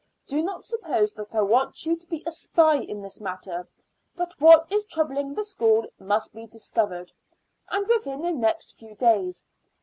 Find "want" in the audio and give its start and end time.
1.41-1.85